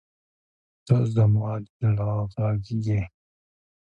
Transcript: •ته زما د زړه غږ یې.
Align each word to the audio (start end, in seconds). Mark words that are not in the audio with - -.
•ته 0.85 0.97
زما 1.15 1.51
د 1.63 1.65
زړه 1.91 2.11
غږ 2.37 2.65
یې. 2.85 3.01